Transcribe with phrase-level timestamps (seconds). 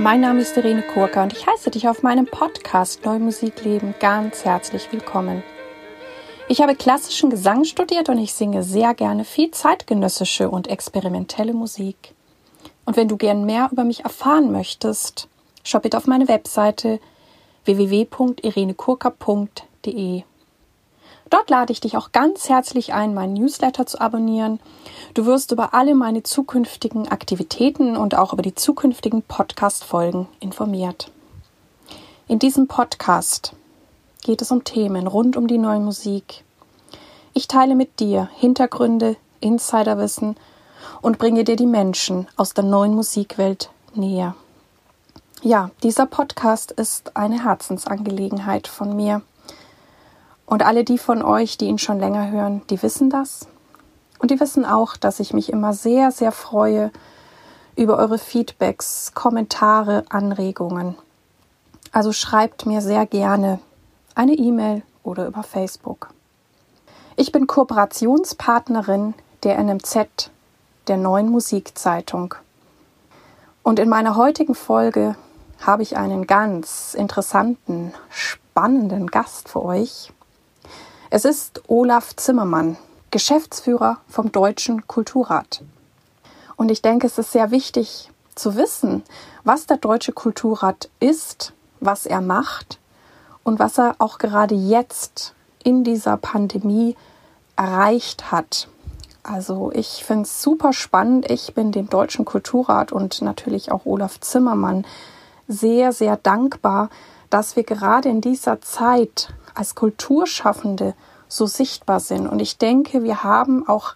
[0.00, 3.94] mein Name ist Irene Kurka und ich heiße dich auf meinem Podcast Neue Musik leben
[4.00, 5.42] ganz herzlich willkommen.
[6.48, 12.14] Ich habe klassischen Gesang studiert und ich singe sehr gerne viel zeitgenössische und experimentelle Musik.
[12.86, 15.28] Und wenn du gern mehr über mich erfahren möchtest,
[15.64, 16.98] schau bitte auf meine Webseite
[17.66, 20.22] www.irenekurka.de.
[21.30, 24.58] Dort lade ich dich auch ganz herzlich ein, meinen Newsletter zu abonnieren.
[25.14, 31.10] Du wirst über alle meine zukünftigen Aktivitäten und auch über die zukünftigen Podcast-Folgen informiert.
[32.26, 33.54] In diesem Podcast
[34.22, 36.44] geht es um Themen rund um die neue Musik.
[37.32, 40.36] Ich teile mit dir Hintergründe, Insiderwissen
[41.00, 44.34] und bringe dir die Menschen aus der neuen Musikwelt näher.
[45.42, 49.22] Ja, dieser Podcast ist eine Herzensangelegenheit von mir.
[50.50, 53.46] Und alle die von euch, die ihn schon länger hören, die wissen das.
[54.18, 56.90] Und die wissen auch, dass ich mich immer sehr, sehr freue
[57.76, 60.96] über eure Feedbacks, Kommentare, Anregungen.
[61.92, 63.60] Also schreibt mir sehr gerne
[64.16, 66.10] eine E-Mail oder über Facebook.
[67.14, 69.14] Ich bin Kooperationspartnerin
[69.44, 70.32] der NMZ,
[70.88, 72.34] der neuen Musikzeitung.
[73.62, 75.14] Und in meiner heutigen Folge
[75.60, 80.12] habe ich einen ganz interessanten, spannenden Gast für euch.
[81.12, 82.76] Es ist Olaf Zimmermann,
[83.10, 85.64] Geschäftsführer vom Deutschen Kulturrat.
[86.54, 89.02] Und ich denke, es ist sehr wichtig zu wissen,
[89.42, 92.78] was der Deutsche Kulturrat ist, was er macht
[93.42, 96.94] und was er auch gerade jetzt in dieser Pandemie
[97.56, 98.68] erreicht hat.
[99.24, 101.28] Also ich finde es super spannend.
[101.28, 104.86] Ich bin dem Deutschen Kulturrat und natürlich auch Olaf Zimmermann
[105.48, 106.88] sehr, sehr dankbar,
[107.30, 110.94] dass wir gerade in dieser Zeit als Kulturschaffende
[111.28, 112.26] so sichtbar sind.
[112.26, 113.94] Und ich denke, wir haben auch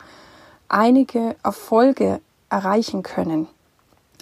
[0.68, 3.48] einige Erfolge erreichen können.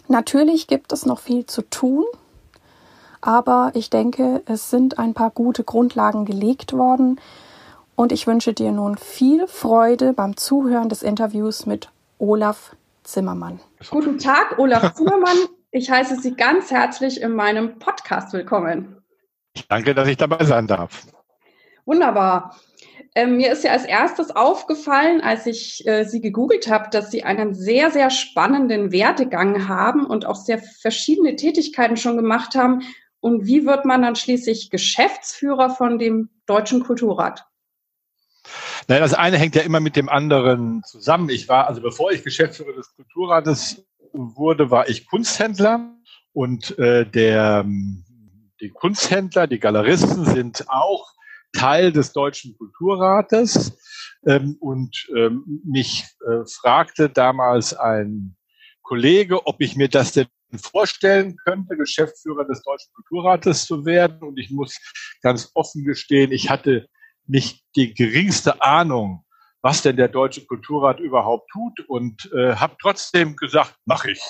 [0.08, 2.04] Natürlich gibt es noch viel zu tun,
[3.20, 7.20] aber ich denke, es sind ein paar gute Grundlagen gelegt worden.
[7.94, 12.74] Und ich wünsche dir nun viel Freude beim Zuhören des Interviews mit Olaf
[13.04, 13.60] Zimmermann.
[13.90, 15.36] Guten Tag, Olaf Zimmermann.
[15.70, 18.96] Ich heiße Sie ganz herzlich in meinem Podcast willkommen.
[19.68, 21.06] Danke, dass ich dabei sein darf.
[21.84, 22.56] Wunderbar.
[23.14, 27.24] Ähm, mir ist ja als erstes aufgefallen, als ich äh, Sie gegoogelt habe, dass Sie
[27.24, 32.82] einen sehr, sehr spannenden Werdegang haben und auch sehr verschiedene Tätigkeiten schon gemacht haben.
[33.20, 37.46] Und wie wird man dann schließlich Geschäftsführer von dem Deutschen Kulturrat?
[38.88, 41.28] Naja, das eine hängt ja immer mit dem anderen zusammen.
[41.28, 45.94] Ich war, also bevor ich Geschäftsführer des Kulturrates wurde, war ich Kunsthändler
[46.32, 47.64] und äh, der,
[48.60, 51.12] die Kunsthändler, die Galeristen sind auch
[51.52, 53.78] Teil des Deutschen Kulturrates.
[54.26, 58.36] Ähm, und ähm, mich äh, fragte damals ein
[58.82, 60.26] Kollege, ob ich mir das denn
[60.56, 64.22] vorstellen könnte, Geschäftsführer des Deutschen Kulturrates zu werden.
[64.22, 64.78] Und ich muss
[65.22, 66.88] ganz offen gestehen, ich hatte
[67.26, 69.24] nicht die geringste Ahnung,
[69.62, 74.22] was denn der Deutsche Kulturrat überhaupt tut und äh, habe trotzdem gesagt, mache ich.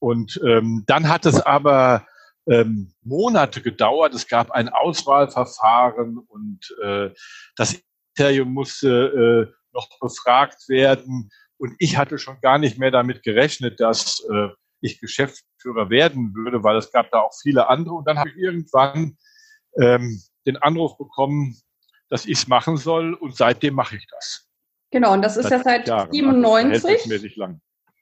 [0.00, 2.06] Und ähm, dann hat es aber
[2.48, 4.14] ähm, Monate gedauert.
[4.14, 7.10] Es gab ein Auswahlverfahren und äh,
[7.56, 7.80] das
[8.16, 11.30] Ministerium musste äh, noch befragt werden.
[11.56, 14.48] Und ich hatte schon gar nicht mehr damit gerechnet, dass äh,
[14.80, 17.94] ich Geschäftsführer werden würde, weil es gab da auch viele andere.
[17.94, 19.16] Und dann habe ich irgendwann
[19.80, 21.56] ähm, den Anruf bekommen,
[22.08, 24.46] dass ich es machen soll und seitdem mache ich das.
[24.90, 27.10] Genau, und das ist seit ja seit Jahren, 97.
[27.10, 27.60] Also lang.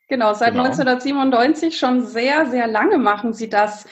[0.08, 0.64] Genau, seit genau.
[0.64, 3.86] 1997 schon sehr, sehr lange machen Sie das.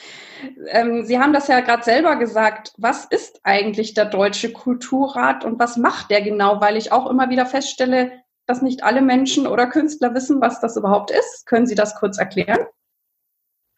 [0.67, 2.73] Ähm, Sie haben das ja gerade selber gesagt.
[2.77, 6.61] Was ist eigentlich der Deutsche Kulturrat und was macht der genau?
[6.61, 8.11] Weil ich auch immer wieder feststelle,
[8.45, 11.45] dass nicht alle Menschen oder Künstler wissen, was das überhaupt ist.
[11.45, 12.59] Können Sie das kurz erklären?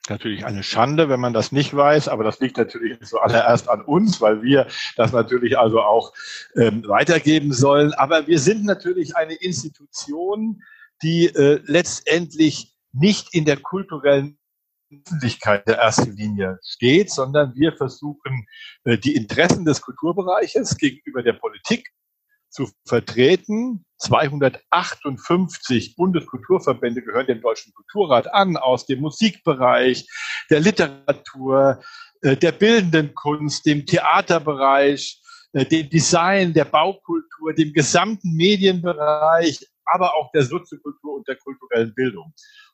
[0.09, 4.19] natürlich eine Schande, wenn man das nicht weiß, aber das liegt natürlich zuallererst an uns,
[4.19, 6.13] weil wir das natürlich also auch
[6.55, 7.93] ähm, weitergeben sollen.
[7.93, 10.61] Aber wir sind natürlich eine Institution,
[11.01, 14.37] die äh, letztendlich nicht in der kulturellen
[15.05, 18.45] Öffentlichkeit der ersten Linie steht, sondern wir versuchen,
[18.83, 21.89] äh, die Interessen des Kulturbereiches gegenüber der Politik
[22.49, 23.85] zu vertreten.
[23.97, 30.07] 258 Bundeskulturverbände gehören dem Deutschen Kulturrat an, aus dem Musikbereich,
[30.49, 31.81] der Literatur,
[32.21, 35.19] äh, der bildenden Kunst, dem Theaterbereich,
[35.53, 41.93] äh, dem Design, der Baukultur, dem gesamten Medienbereich, aber auch der Soziokultur und der kulturellen
[41.93, 42.33] Bildung.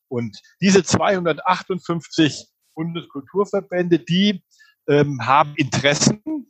[0.10, 4.44] Und diese 258 Bundeskulturverbände, die
[4.88, 6.50] ähm, haben Interessen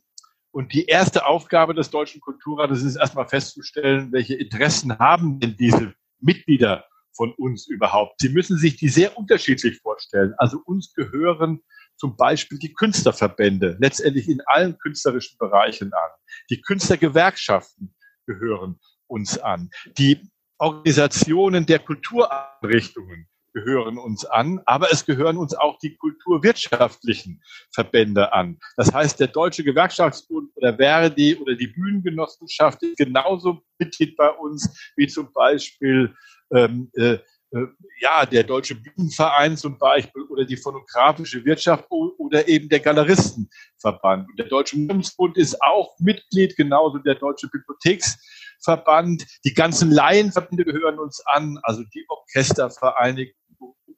[0.52, 5.94] und die erste Aufgabe des Deutschen Kulturrates ist erstmal festzustellen, welche Interessen haben denn diese
[6.18, 8.20] Mitglieder von uns überhaupt.
[8.20, 10.34] Sie müssen sich die sehr unterschiedlich vorstellen.
[10.38, 11.60] Also uns gehören
[11.96, 16.10] zum Beispiel die Künstlerverbände, letztendlich in allen künstlerischen Bereichen an.
[16.48, 17.94] Die Künstlergewerkschaften
[18.26, 19.70] gehören uns an.
[19.98, 20.20] Die
[20.58, 27.42] Organisationen der Kultureinrichtungen gehören uns an, aber es gehören uns auch die kulturwirtschaftlichen
[27.72, 28.58] Verbände an.
[28.76, 34.92] Das heißt, der Deutsche Gewerkschaftsbund oder Verdi oder die Bühnengenossenschaft ist genauso Mitglied bei uns
[34.96, 36.14] wie zum Beispiel
[36.52, 37.18] ähm, äh,
[37.52, 37.66] äh,
[38.00, 44.28] ja, der Deutsche Bühnenverein zum Beispiel oder die phonografische Wirtschaft oder eben der Galeristenverband.
[44.28, 49.26] Und der Deutsche Museumsbund ist auch Mitglied, genauso der Deutsche Bibliotheksverband.
[49.44, 53.34] Die ganzen Laienverbände gehören uns an, also die Orchestervereinigung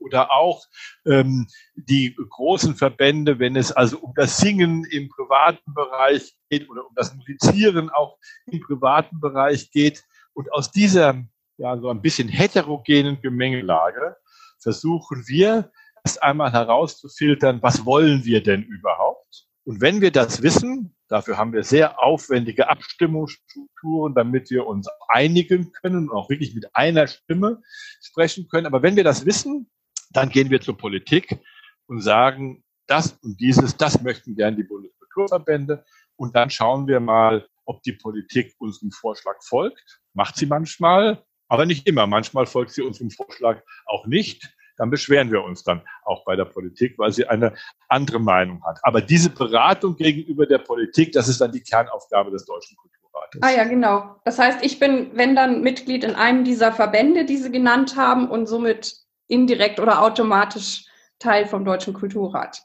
[0.03, 0.65] oder auch
[1.07, 6.87] ähm, die großen Verbände, wenn es also um das Singen im privaten Bereich geht oder
[6.87, 10.05] um das Musizieren auch im privaten Bereich geht.
[10.35, 11.23] Und aus dieser
[11.59, 14.17] ja, so ein bisschen heterogenen Gemengelage
[14.61, 15.71] versuchen wir
[16.05, 19.47] erst einmal herauszufiltern, was wollen wir denn überhaupt?
[19.65, 25.73] Und wenn wir das wissen, dafür haben wir sehr aufwendige Abstimmungsstrukturen, damit wir uns einigen
[25.73, 27.63] können und auch wirklich mit einer Stimme
[28.01, 28.67] sprechen können.
[28.67, 29.71] Aber wenn wir das wissen,
[30.17, 31.39] dann gehen wir zur Politik
[31.87, 35.85] und sagen, das und dieses, das möchten gerne die Bundeskulturverbände.
[36.17, 40.01] Und dann schauen wir mal, ob die Politik unserem Vorschlag folgt.
[40.15, 42.07] Macht sie manchmal, aber nicht immer.
[42.07, 44.55] Manchmal folgt sie unserem Vorschlag auch nicht.
[44.77, 47.55] Dann beschweren wir uns dann auch bei der Politik, weil sie eine
[47.89, 48.79] andere Meinung hat.
[48.83, 53.43] Aber diese Beratung gegenüber der Politik, das ist dann die Kernaufgabe des Deutschen Kulturrates.
[53.43, 54.17] Ah ja, genau.
[54.25, 58.29] Das heißt, ich bin, wenn dann Mitglied in einem dieser Verbände, die Sie genannt haben
[58.29, 58.97] und somit
[59.33, 60.85] indirekt oder automatisch
[61.19, 62.63] Teil vom Deutschen Kulturrat.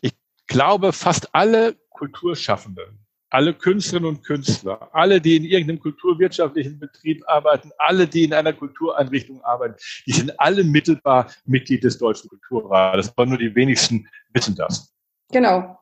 [0.00, 0.12] Ich
[0.46, 3.00] glaube, fast alle Kulturschaffenden
[3.30, 8.52] alle Künstlerinnen und Künstler, alle, die in irgendeinem kulturwirtschaftlichen Betrieb arbeiten, alle, die in einer
[8.52, 13.12] Kultureinrichtung arbeiten, die sind alle mittelbar Mitglied des Deutschen Kulturrates.
[13.16, 14.92] Aber nur die wenigsten wissen das.
[15.32, 15.78] Genau.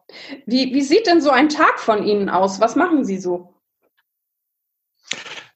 [0.47, 2.61] Wie, wie sieht denn so ein Tag von Ihnen aus?
[2.61, 3.55] Was machen Sie so?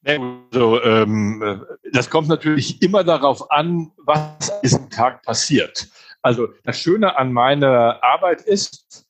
[0.05, 5.89] Also, ähm, das kommt natürlich immer darauf an, was an diesem Tag passiert.
[6.23, 9.07] Also das Schöne an meiner Arbeit ist,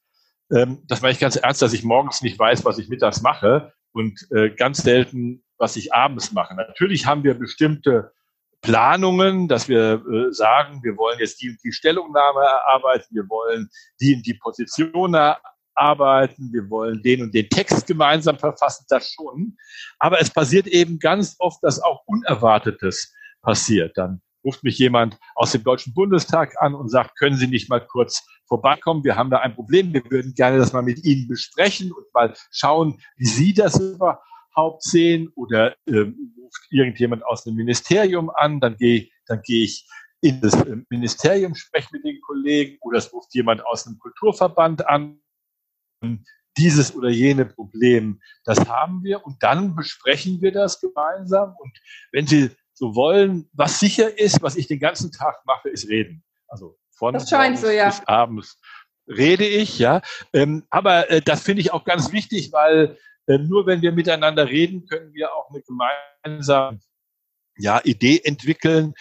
[0.51, 3.73] ähm, das meine ich ganz ernst, dass ich morgens nicht weiß, was ich mittags mache
[3.93, 6.55] und äh, ganz selten, was ich abends mache.
[6.55, 8.13] Natürlich haben wir bestimmte
[8.63, 14.15] Planungen, dass wir äh, sagen, wir wollen jetzt die die Stellungnahme erarbeiten, wir wollen die
[14.15, 15.15] und die Position
[15.77, 19.57] erarbeiten, wir wollen den und den Text gemeinsam verfassen, das schon.
[19.99, 23.97] Aber es passiert eben ganz oft, dass auch Unerwartetes passiert.
[23.97, 27.81] Dann ruft mich jemand aus dem Deutschen Bundestag an und sagt, können Sie nicht mal
[27.81, 29.05] kurz vorbeikommen?
[29.05, 29.93] Wir haben da ein Problem.
[29.93, 34.83] Wir würden gerne das mal mit Ihnen besprechen und mal schauen, wie Sie das überhaupt
[34.83, 35.31] sehen.
[35.37, 39.87] Oder ähm, ruft irgendjemand aus dem Ministerium an, dann gehe dann gehe ich
[40.21, 44.89] in das äh, Ministerium, spreche mit den Kollegen oder es ruft jemand aus einem Kulturverband
[44.89, 45.21] an.
[46.59, 51.55] Dieses oder jene Problem, das haben wir und dann besprechen wir das gemeinsam.
[51.59, 51.79] Und
[52.13, 53.49] wenn Sie so wollen.
[53.53, 56.25] Was sicher ist, was ich den ganzen Tag mache, ist reden.
[56.49, 57.87] Also von das scheint so, ja.
[57.87, 58.59] bis abends
[59.07, 60.03] rede ich, ja.
[60.33, 64.49] Ähm, aber äh, das finde ich auch ganz wichtig, weil äh, nur wenn wir miteinander
[64.49, 66.81] reden, können wir auch eine gemeinsame
[67.57, 68.95] ja, Idee entwickeln.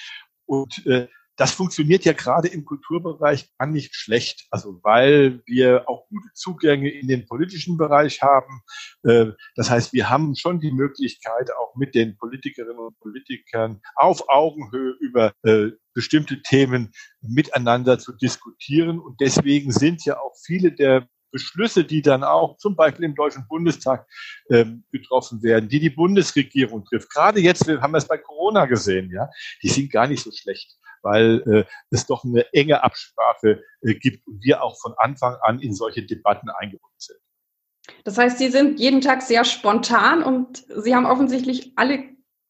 [0.45, 1.07] Und äh,
[1.41, 4.45] das funktioniert ja gerade im Kulturbereich gar nicht schlecht.
[4.51, 8.61] Also weil wir auch gute Zugänge in den politischen Bereich haben.
[9.01, 14.29] Äh, das heißt, wir haben schon die Möglichkeit, auch mit den Politikerinnen und Politikern auf
[14.29, 18.99] Augenhöhe über äh, bestimmte Themen miteinander zu diskutieren.
[18.99, 23.47] Und deswegen sind ja auch viele der Beschlüsse, die dann auch zum Beispiel im Deutschen
[23.47, 24.05] Bundestag
[24.51, 27.09] ähm, getroffen werden, die die Bundesregierung trifft.
[27.09, 29.27] Gerade jetzt, wir haben das bei Corona gesehen, ja,
[29.63, 34.25] die sind gar nicht so schlecht weil äh, es doch eine enge Absprache äh, gibt
[34.27, 37.19] und wir auch von Anfang an in solche Debatten eingebunden sind.
[38.03, 42.03] Das heißt, Sie sind jeden Tag sehr spontan und Sie haben offensichtlich alle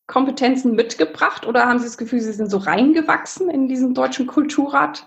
[0.08, 5.06] Kompetenzen mitgebracht oder haben Sie das Gefühl, Sie sind so reingewachsen in diesen deutschen Kulturrat?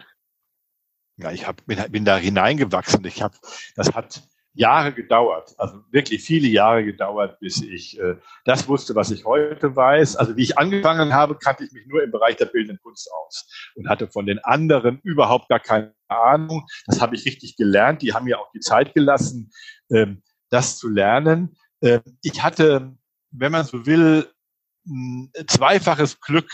[1.17, 3.05] Ja, ich hab, bin, bin da hineingewachsen.
[3.05, 3.37] Ich habe,
[3.77, 4.23] das hat
[4.55, 9.75] Jahre gedauert, also wirklich viele Jahre gedauert, bis ich äh, das wusste, was ich heute
[9.75, 10.17] weiß.
[10.17, 13.73] Also wie ich angefangen habe, kannte ich mich nur im Bereich der bildenden Kunst aus
[13.75, 16.67] und hatte von den anderen überhaupt gar keine Ahnung.
[16.87, 18.03] Das habe ich richtig gelernt.
[18.03, 19.51] Die haben mir auch die Zeit gelassen,
[19.91, 21.57] ähm, das zu lernen.
[21.81, 22.97] Äh, ich hatte,
[23.33, 24.29] wenn man so will,
[24.87, 26.49] ein zweifaches Glück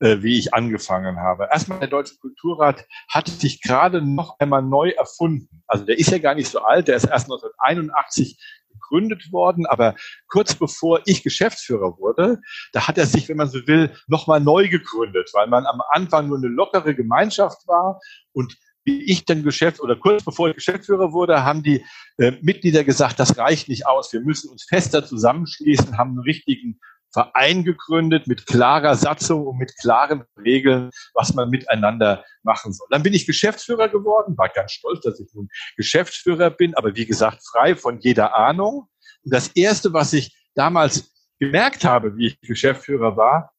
[0.00, 1.48] äh, wie ich angefangen habe.
[1.50, 5.62] Erstmal der Deutsche Kulturrat hat sich gerade noch einmal neu erfunden.
[5.66, 8.38] Also der ist ja gar nicht so alt, der ist erst 1981
[8.72, 9.94] gegründet worden, aber
[10.28, 12.40] kurz bevor ich Geschäftsführer wurde,
[12.72, 16.28] da hat er sich, wenn man so will, nochmal neu gegründet, weil man am Anfang
[16.28, 18.00] nur eine lockere Gemeinschaft war
[18.32, 21.84] und wie ich dann Geschäft oder kurz bevor ich Geschäftsführer wurde, haben die
[22.18, 24.12] äh, Mitglieder gesagt, das reicht nicht aus.
[24.12, 26.78] Wir müssen uns fester zusammenschließen, haben einen richtigen
[27.16, 32.86] Verein gegründet mit klarer Satzung und mit klaren Regeln, was man miteinander machen soll.
[32.90, 37.06] Dann bin ich Geschäftsführer geworden, war ganz stolz, dass ich nun Geschäftsführer bin, aber wie
[37.06, 38.90] gesagt, frei von jeder Ahnung.
[39.24, 43.50] Und das Erste, was ich damals gemerkt habe, wie ich Geschäftsführer war,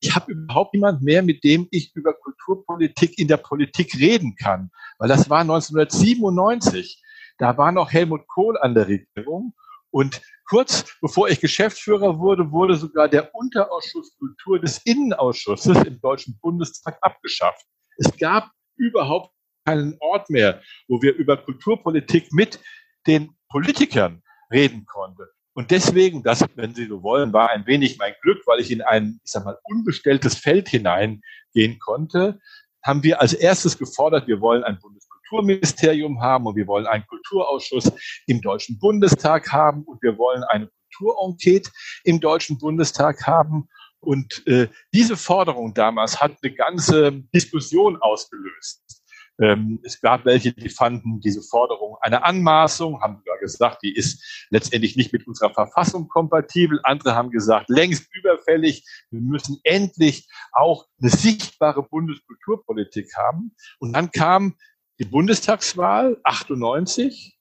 [0.00, 4.72] ich habe überhaupt niemand mehr, mit dem ich über Kulturpolitik in der Politik reden kann.
[4.98, 7.04] Weil das war 1997.
[7.38, 9.54] Da war noch Helmut Kohl an der Regierung.
[9.90, 16.38] Und kurz bevor ich Geschäftsführer wurde, wurde sogar der Unterausschuss Kultur des Innenausschusses im Deutschen
[16.40, 17.64] Bundestag abgeschafft.
[17.98, 19.32] Es gab überhaupt
[19.64, 22.60] keinen Ort mehr, wo wir über Kulturpolitik mit
[23.06, 25.26] den Politikern reden konnten.
[25.54, 28.82] Und deswegen, das, wenn Sie so wollen, war ein wenig mein Glück, weil ich in
[28.82, 32.40] ein, ich sag mal, unbestelltes Feld hineingehen konnte,
[32.82, 34.78] haben wir als erstes gefordert, wir wollen ein
[35.30, 37.92] Bundeskulturministerium haben und wir wollen einen Kulturausschuss
[38.26, 41.70] im Deutschen Bundestag haben und wir wollen eine Kulturenquete
[42.04, 43.68] im Deutschen Bundestag haben.
[44.00, 48.82] Und äh, diese Forderung damals hat eine ganze Diskussion ausgelöst.
[49.38, 54.46] Ähm, es gab welche, die fanden diese Forderung eine Anmaßung, haben sogar gesagt, die ist
[54.48, 56.80] letztendlich nicht mit unserer Verfassung kompatibel.
[56.84, 58.84] Andere haben gesagt, längst überfällig.
[59.10, 63.54] Wir müssen endlich auch eine sichtbare Bundeskulturpolitik haben.
[63.78, 64.56] Und dann kam
[64.98, 67.38] die Bundestagswahl 98.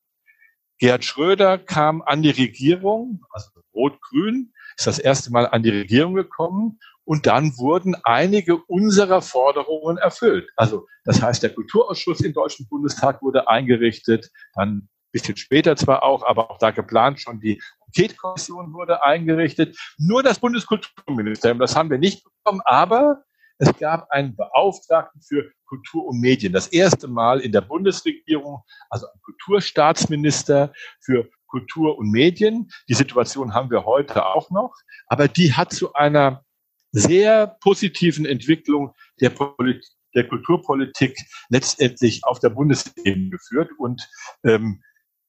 [0.78, 6.16] Gerhard Schröder kam an die Regierung, also Rot-Grün, ist das erste Mal an die Regierung
[6.16, 10.50] gekommen und dann wurden einige unserer Forderungen erfüllt.
[10.58, 16.04] Also das heißt, der Kulturausschuss im Deutschen Bundestag wurde eingerichtet, dann ein bisschen später zwar
[16.04, 19.78] auch, aber auch da geplant schon die Enquete-Kommission wurde eingerichtet.
[19.98, 23.24] Nur das Bundeskulturministerium, das haben wir nicht bekommen, aber
[23.58, 26.54] es gab einen Beauftragten für Kultur und Medien.
[26.54, 32.70] Das erste Mal in der Bundesregierung, also ein Kulturstaatsminister für Kultur und Medien.
[32.90, 34.76] Die Situation haben wir heute auch noch,
[35.08, 36.44] aber die hat zu einer
[36.92, 39.86] sehr positiven Entwicklung der, Polit
[40.16, 41.18] der Kulturpolitik
[41.50, 43.70] letztendlich auf der Bundesebene geführt.
[43.78, 44.08] Und
[44.44, 44.82] ähm,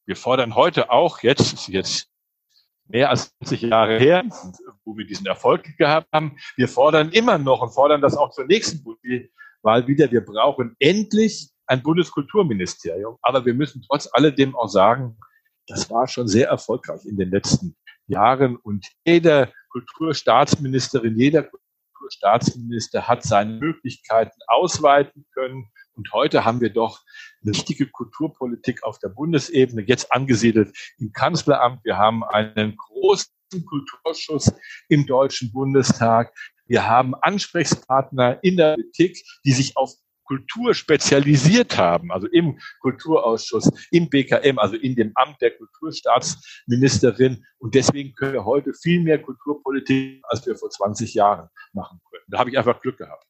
[0.05, 2.09] wir fordern heute auch, jetzt, jetzt
[2.89, 4.25] mehr als 20 Jahre her,
[4.85, 8.47] wo wir diesen Erfolg gehabt haben, wir fordern immer noch und fordern das auch zur
[8.47, 8.85] nächsten
[9.63, 13.17] Wahl wieder, wir brauchen endlich ein Bundeskulturministerium.
[13.23, 15.17] Aber wir müssen trotz alledem auch sagen,
[15.67, 17.77] das war schon sehr erfolgreich in den letzten
[18.07, 25.69] Jahren und jeder Kulturstaatsministerin, jeder Kulturstaatsminister hat seine Möglichkeiten ausweiten können.
[25.97, 27.03] Und heute haben wir doch
[27.43, 31.85] eine richtige Kulturpolitik auf der Bundesebene, jetzt angesiedelt im Kanzleramt.
[31.85, 33.31] Wir haben einen großen
[33.67, 34.53] Kulturausschuss
[34.89, 36.35] im Deutschen Bundestag.
[36.67, 39.93] Wir haben Ansprechpartner in der Politik, die sich auf
[40.25, 47.45] Kultur spezialisiert haben, also im Kulturausschuss, im BKM, also in dem Amt der Kulturstaatsministerin.
[47.59, 52.25] Und deswegen können wir heute viel mehr Kulturpolitik, als wir vor 20 Jahren machen können.
[52.27, 53.25] Da habe ich einfach Glück gehabt.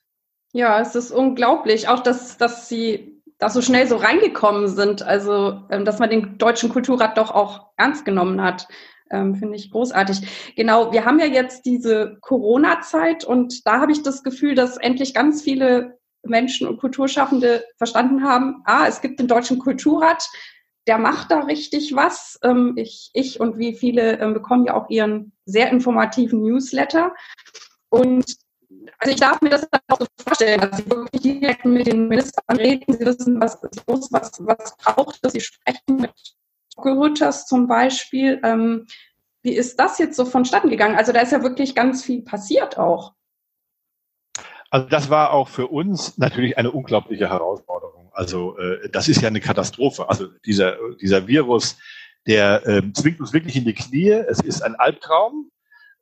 [0.57, 5.03] Ja, es ist unglaublich, auch dass, dass Sie da so schnell so reingekommen sind.
[5.03, 8.67] Also, ähm, dass man den Deutschen Kulturrat doch auch ernst genommen hat.
[9.11, 10.55] Ähm, Finde ich großartig.
[10.57, 15.13] Genau, wir haben ja jetzt diese Corona-Zeit und da habe ich das Gefühl, dass endlich
[15.13, 20.27] ganz viele Menschen und Kulturschaffende verstanden haben, ah, es gibt den Deutschen Kulturrat,
[20.87, 22.39] der macht da richtig was.
[22.43, 27.15] Ähm, ich, ich und wie viele ähm, bekommen ja auch ihren sehr informativen Newsletter.
[27.91, 28.46] Und
[28.99, 32.57] also ich darf mir das auch so vorstellen, dass sie wirklich direkt mit den Ministern
[32.57, 36.13] reden, sie wissen, was ist los, was, was braucht es, sie sprechen mit
[36.83, 38.41] Gerütters zum Beispiel.
[38.45, 38.87] Ähm,
[39.43, 40.97] wie ist das jetzt so vonstatten gegangen?
[40.97, 43.15] Also da ist ja wirklich ganz viel passiert auch.
[44.71, 48.11] Also das war auch für uns natürlich eine unglaubliche Herausforderung.
[48.13, 50.09] Also äh, das ist ja eine Katastrophe.
[50.09, 51.79] Also dieser, dieser Virus,
[52.27, 54.11] der äh, zwingt uns wirklich in die Knie.
[54.11, 55.51] Es ist ein Albtraum.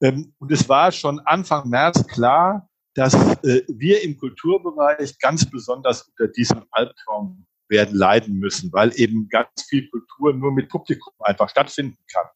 [0.01, 6.03] Ähm, und es war schon Anfang März klar, dass äh, wir im Kulturbereich ganz besonders
[6.03, 11.49] unter diesem Albtraum werden leiden müssen, weil eben ganz viel Kultur nur mit Publikum einfach
[11.49, 12.27] stattfinden kann.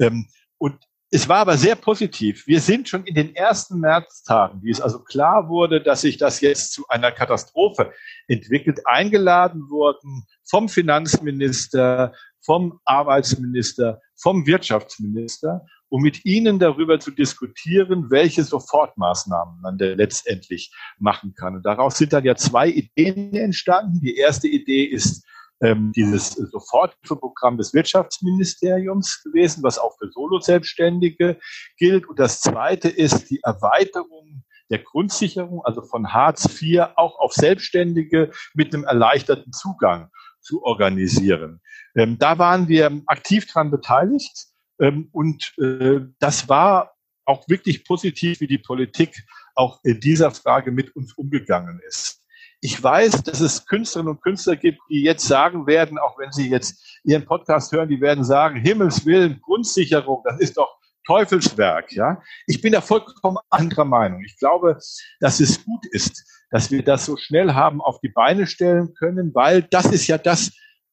[0.00, 0.28] Ähm,
[0.58, 0.78] und
[1.12, 2.46] es war aber sehr positiv.
[2.46, 6.40] Wir sind schon in den ersten Märztagen, wie es also klar wurde, dass sich das
[6.40, 7.92] jetzt zu einer Katastrophe
[8.28, 18.10] entwickelt, eingeladen worden vom Finanzminister, vom Arbeitsminister, vom Wirtschaftsminister, um mit ihnen darüber zu diskutieren,
[18.10, 21.56] welche Sofortmaßnahmen man denn letztendlich machen kann.
[21.56, 24.00] Und daraus sind dann ja zwei Ideen entstanden.
[24.00, 25.26] Die erste Idee ist,
[25.62, 31.38] ähm, dieses Soforthilfeprogramm des Wirtschaftsministeriums gewesen, was auch für Solo-Selbstständige
[31.76, 32.08] gilt.
[32.08, 38.30] Und das zweite ist die Erweiterung der Grundsicherung, also von Hartz IV auch auf Selbstständige
[38.54, 40.10] mit einem erleichterten Zugang
[40.40, 41.60] zu organisieren.
[41.94, 44.46] Ähm, da waren wir aktiv dran beteiligt
[44.78, 46.94] ähm, und äh, das war
[47.24, 52.20] auch wirklich positiv, wie die Politik auch in dieser Frage mit uns umgegangen ist.
[52.62, 56.50] Ich weiß, dass es Künstlerinnen und Künstler gibt, die jetzt sagen werden, auch wenn sie
[56.50, 60.68] jetzt Ihren Podcast hören, die werden sagen, Himmels Willen, Grundsicherung, das ist doch
[61.06, 62.20] Teufelswerk, ja.
[62.46, 64.22] Ich bin da vollkommen anderer Meinung.
[64.24, 64.78] Ich glaube,
[65.20, 69.34] dass es gut ist, dass wir das so schnell haben auf die Beine stellen können,
[69.34, 70.52] weil das ist ja das,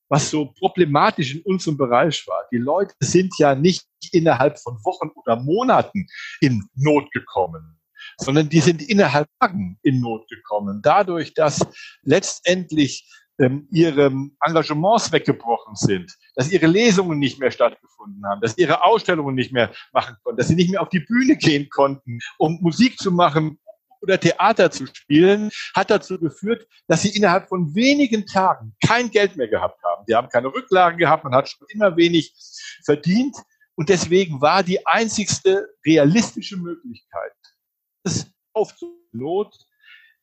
[0.10, 2.46] was so problematisch in unserem Bereich war.
[2.52, 6.08] Die Leute sind ja nicht innerhalb von Wochen oder Monaten
[6.40, 7.78] in Not gekommen,
[8.18, 10.82] sondern die sind innerhalb Tagen in Not gekommen.
[10.82, 11.66] Dadurch, dass
[12.04, 13.06] letztendlich
[13.40, 14.12] ähm, ihre
[14.46, 19.72] Engagements weggebrochen sind, dass ihre Lesungen nicht mehr stattgefunden haben, dass ihre Ausstellungen nicht mehr
[19.92, 23.60] machen konnten, dass sie nicht mehr auf die Bühne gehen konnten, um Musik zu machen
[24.02, 29.36] oder Theater zu spielen, hat dazu geführt, dass sie innerhalb von wenigen Tagen kein Geld
[29.36, 30.04] mehr gehabt haben.
[30.08, 32.34] Sie haben keine Rücklagen gehabt, man hat schon immer wenig
[32.86, 33.36] verdient
[33.76, 37.34] und deswegen war die einzigste realistische Möglichkeit,
[38.04, 39.54] es aufzunot,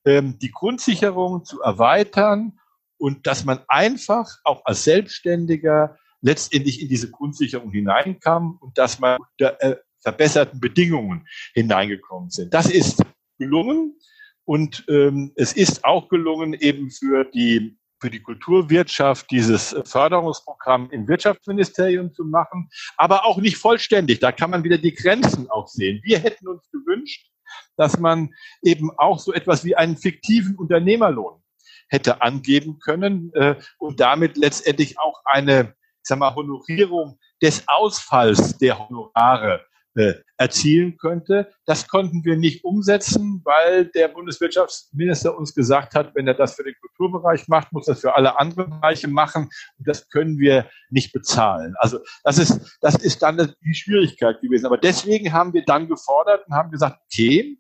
[0.05, 2.59] ähm, die Grundsicherung zu erweitern
[2.99, 9.19] und dass man einfach auch als Selbstständiger letztendlich in diese Grundsicherung hineinkam und dass man
[9.21, 12.53] unter äh, verbesserten Bedingungen hineingekommen sind.
[12.53, 13.03] Das ist
[13.39, 13.99] gelungen
[14.45, 21.09] und ähm, es ist auch gelungen, eben für die für die Kulturwirtschaft dieses Förderungsprogramm im
[21.09, 24.21] Wirtschaftsministerium zu machen, aber auch nicht vollständig.
[24.21, 26.03] Da kann man wieder die Grenzen auch sehen.
[26.05, 27.31] Wir hätten uns gewünscht,
[27.79, 31.43] dass man eben auch so etwas wie einen fiktiven Unternehmerlohn
[31.89, 35.75] hätte angeben können äh, und damit letztendlich auch eine
[36.05, 39.65] ich sag mal, Honorierung des Ausfalls der Honorare
[39.97, 41.53] äh, erzielen könnte.
[41.67, 46.65] Das konnten wir nicht umsetzen, weil der Bundeswirtschaftsminister uns gesagt hat, wenn er das für
[46.65, 49.45] den Kulturbereich macht, muss er für alle anderen Bereiche machen.
[49.79, 51.75] Und das können wir nicht bezahlen.
[51.79, 54.67] Also das ist, das ist dann die Schwierigkeit gewesen.
[54.67, 57.59] Aber deswegen haben wir dann gefordert und haben gesagt, okay,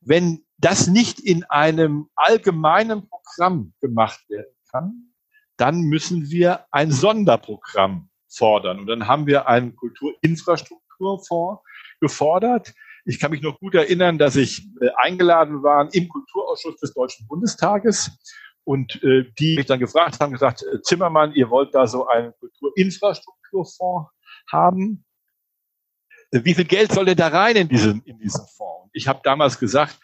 [0.00, 5.12] wenn das nicht in einem allgemeinen Programm gemacht werden kann,
[5.56, 8.80] dann müssen wir ein Sonderprogramm fordern.
[8.80, 11.62] Und dann haben wir einen Kulturinfrastruktur Kulturfonds
[12.00, 12.74] gefordert.
[13.04, 17.26] Ich kann mich noch gut erinnern, dass ich äh, eingeladen war im Kulturausschuss des Deutschen
[17.26, 18.10] Bundestages
[18.64, 22.32] und äh, die mich dann gefragt haben, gesagt, äh, Zimmermann, ihr wollt da so einen
[22.38, 24.10] Kulturinfrastrukturfonds
[24.50, 25.04] haben.
[26.30, 28.90] Wie viel Geld soll denn da rein in diesen, in diesen Fonds?
[28.92, 29.98] Ich habe damals gesagt,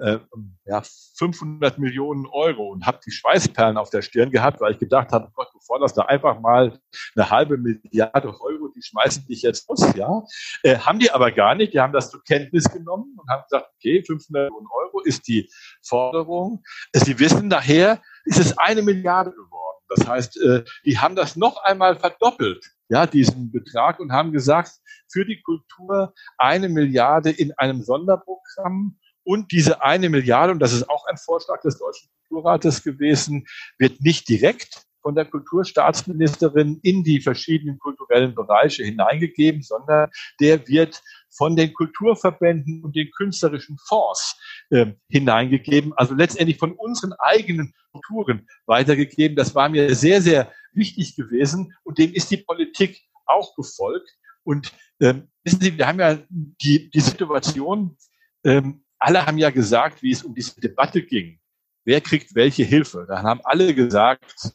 [0.00, 0.18] äh,
[0.64, 0.82] ja,
[1.16, 5.30] 500 Millionen Euro und habe die Schweißperlen auf der Stirn gehabt, weil ich gedacht habe,
[5.34, 6.78] Gott, du forderst da einfach mal
[7.14, 10.22] eine halbe Milliarde Euro, die schmeißen dich jetzt aus, ja.
[10.62, 13.70] Äh, haben die aber gar nicht, die haben das zur Kenntnis genommen und haben gesagt,
[13.76, 15.50] okay, 500 Millionen Euro ist die
[15.82, 16.62] Forderung.
[16.92, 19.84] Sie wissen, nachher ist es eine Milliarde geworden.
[19.88, 24.72] Das heißt, äh, die haben das noch einmal verdoppelt, ja, diesen Betrag und haben gesagt,
[25.10, 30.88] für die Kultur eine Milliarde in einem Sonderprogramm und diese eine Milliarde, und das ist
[30.88, 33.46] auch ein Vorschlag des Deutschen Kulturrates gewesen,
[33.78, 40.10] wird nicht direkt von der Kulturstaatsministerin in die verschiedenen kulturellen Bereiche hineingegeben, sondern
[40.40, 47.12] der wird von den Kulturverbänden und den künstlerischen Fonds äh, hineingegeben, also letztendlich von unseren
[47.18, 49.36] eigenen Kulturen weitergegeben.
[49.36, 54.08] Das war mir sehr, sehr wichtig gewesen und dem ist die Politik auch gefolgt.
[54.42, 57.96] Und ähm, wissen Sie, wir haben ja die, die Situation,
[58.44, 61.38] ähm, alle haben ja gesagt, wie es um diese Debatte ging.
[61.84, 63.04] Wer kriegt welche Hilfe?
[63.08, 64.52] Dann haben alle gesagt,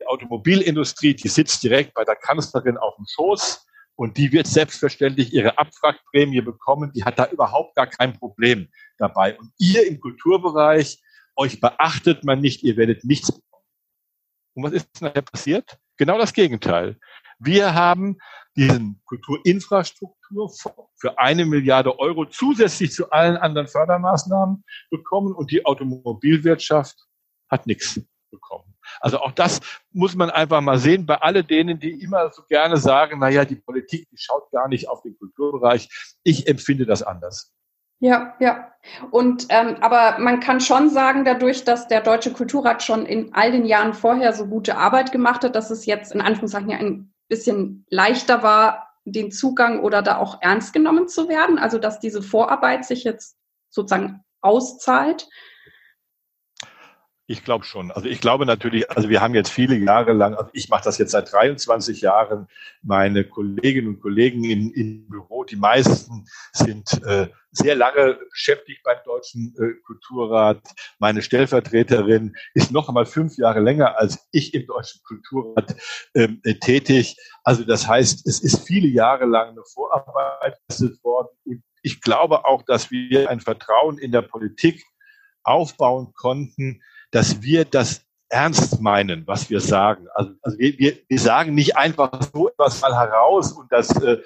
[0.00, 5.32] die Automobilindustrie, die sitzt direkt bei der Kanzlerin auf dem Schoß und die wird selbstverständlich
[5.32, 6.92] ihre Abwrackprämie bekommen.
[6.92, 9.38] Die hat da überhaupt gar kein Problem dabei.
[9.38, 11.02] Und ihr im Kulturbereich,
[11.36, 13.64] euch beachtet man nicht, ihr werdet nichts bekommen.
[14.54, 15.78] Und was ist nachher passiert?
[15.96, 16.98] Genau das Gegenteil.
[17.38, 18.18] Wir haben
[18.56, 20.50] diesen Kulturinfrastruktur
[20.96, 26.96] für eine Milliarde Euro zusätzlich zu allen anderen Fördermaßnahmen bekommen und die Automobilwirtschaft
[27.50, 28.74] hat nichts bekommen.
[29.00, 29.60] Also auch das
[29.92, 33.44] muss man einfach mal sehen bei all denen, die immer so gerne sagen, na ja,
[33.44, 35.88] die Politik, die schaut gar nicht auf den Kulturbereich.
[36.22, 37.52] Ich empfinde das anders.
[38.00, 38.72] Ja, ja.
[39.10, 43.52] Und ähm, aber man kann schon sagen, dadurch, dass der Deutsche Kulturrat schon in all
[43.52, 47.86] den Jahren vorher so gute Arbeit gemacht hat, dass es jetzt in Anführungszeichen ein bisschen
[47.90, 51.58] leichter war, den Zugang oder da auch ernst genommen zu werden?
[51.58, 53.36] Also dass diese Vorarbeit sich jetzt
[53.70, 55.28] sozusagen auszahlt?
[57.26, 57.90] Ich glaube schon.
[57.90, 60.98] Also ich glaube natürlich, also wir haben jetzt viele Jahre lang, also ich mache das
[60.98, 62.48] jetzt seit 23 Jahren,
[62.82, 68.98] meine Kolleginnen und Kollegen im, im Büro, die meisten sind äh, sehr lange beschäftigt beim
[69.06, 70.60] Deutschen äh, Kulturrat.
[70.98, 75.76] Meine Stellvertreterin ist noch einmal fünf Jahre länger als ich im Deutschen Kulturrat
[76.14, 77.16] ähm, äh, tätig.
[77.42, 80.58] Also das heißt, es ist viele Jahre lang eine Vorarbeit
[81.02, 81.28] worden.
[81.44, 84.84] Und ich glaube auch, dass wir ein Vertrauen in der Politik
[85.42, 86.82] aufbauen konnten,
[87.14, 90.08] dass wir das ernst meinen, was wir sagen.
[90.14, 94.18] Also, also wir, wir, wir sagen nicht einfach so etwas mal heraus und das, äh,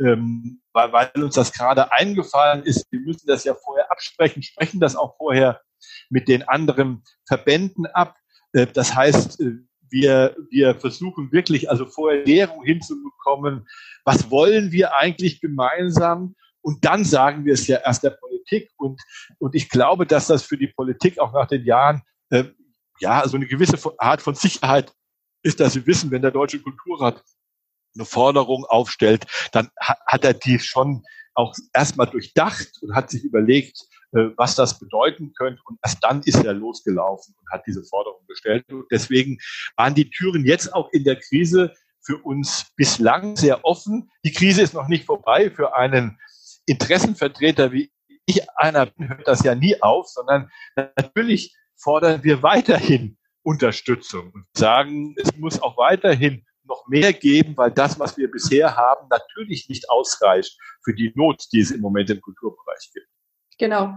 [0.00, 2.90] ähm, weil, weil uns das gerade eingefallen ist.
[2.90, 5.60] Wir müssen das ja vorher absprechen, sprechen das auch vorher
[6.08, 8.16] mit den anderen Verbänden ab.
[8.54, 9.56] Äh, das heißt, äh,
[9.90, 13.68] wir, wir versuchen wirklich also vorher Lehrung hinzubekommen.
[14.04, 16.36] Was wollen wir eigentlich gemeinsam?
[16.62, 18.70] Und dann sagen wir es ja erst der Politik.
[18.78, 18.98] Und,
[19.38, 22.44] und ich glaube, dass das für die Politik auch nach den Jahren äh,
[23.00, 24.92] ja, so eine gewisse Art von Sicherheit
[25.42, 27.22] ist, dass sie wissen, wenn der Deutsche Kulturrat
[27.94, 31.02] eine Forderung aufstellt, dann hat er die schon
[31.34, 35.60] auch erstmal durchdacht und hat sich überlegt, äh, was das bedeuten könnte.
[35.64, 38.64] Und erst dann ist er losgelaufen und hat diese Forderung gestellt.
[38.70, 39.38] Und deswegen
[39.76, 44.10] waren die Türen jetzt auch in der Krise für uns bislang sehr offen.
[44.24, 45.50] Die Krise ist noch nicht vorbei.
[45.50, 46.18] Für einen
[46.66, 47.92] Interessenvertreter wie
[48.26, 55.14] ich, einer hört das ja nie auf, sondern natürlich fordern wir weiterhin Unterstützung und sagen,
[55.16, 59.90] es muss auch weiterhin noch mehr geben, weil das, was wir bisher haben, natürlich nicht
[59.90, 63.06] ausreicht für die Not, die es im Moment im Kulturbereich gibt.
[63.58, 63.94] Genau.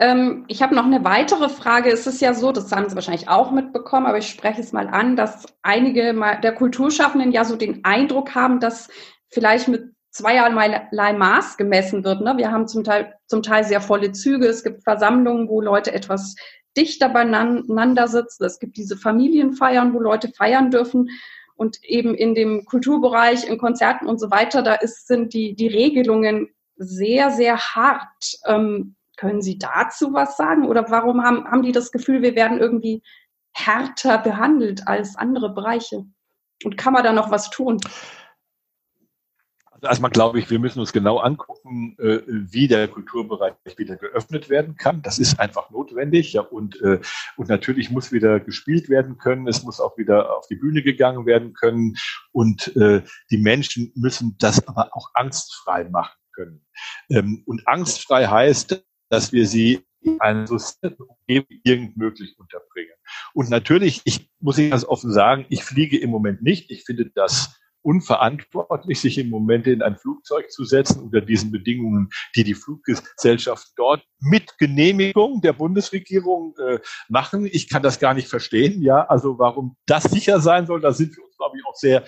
[0.00, 1.90] Ähm, ich habe noch eine weitere Frage.
[1.90, 4.88] Es ist ja so, das haben Sie wahrscheinlich auch mitbekommen, aber ich spreche es mal
[4.88, 8.88] an, dass einige der Kulturschaffenden ja so den Eindruck haben, dass
[9.28, 12.22] vielleicht mit zweierlei Maß gemessen wird.
[12.22, 12.34] Ne?
[12.38, 14.46] Wir haben zum Teil, zum Teil sehr volle Züge.
[14.46, 16.36] Es gibt Versammlungen, wo Leute etwas
[16.76, 18.44] dichter beieinander sitzen.
[18.44, 21.08] Es gibt diese Familienfeiern, wo Leute feiern dürfen.
[21.56, 25.68] Und eben in dem Kulturbereich, in Konzerten und so weiter, da ist, sind die, die
[25.68, 28.38] Regelungen sehr, sehr hart.
[28.46, 30.66] Ähm, können Sie dazu was sagen?
[30.66, 33.02] Oder warum haben, haben die das Gefühl, wir werden irgendwie
[33.52, 36.04] härter behandelt als andere Bereiche?
[36.64, 37.78] Und kann man da noch was tun?
[39.84, 44.76] Erstmal glaube ich, wir müssen uns genau angucken, äh, wie der Kulturbereich wieder geöffnet werden
[44.76, 45.02] kann.
[45.02, 46.32] Das ist einfach notwendig.
[46.32, 47.00] Ja, und, äh,
[47.36, 49.46] und natürlich muss wieder gespielt werden können.
[49.48, 51.96] Es muss auch wieder auf die Bühne gegangen werden können.
[52.32, 56.66] Und äh, die Menschen müssen das aber auch angstfrei machen können.
[57.10, 62.94] Ähm, und angstfrei heißt, dass wir sie in einer sozialen Umgebung irgend möglich unterbringen.
[63.32, 66.70] Und natürlich, ich muss Ihnen ganz offen sagen, ich fliege im Moment nicht.
[66.70, 72.08] Ich finde das unverantwortlich, sich im Moment in ein Flugzeug zu setzen unter diesen Bedingungen,
[72.34, 77.46] die die Fluggesellschaft dort mit Genehmigung der Bundesregierung äh, machen.
[77.46, 78.82] Ich kann das gar nicht verstehen.
[78.82, 82.04] Ja, also warum das sicher sein soll, da sind wir uns, glaube ich, auch sehr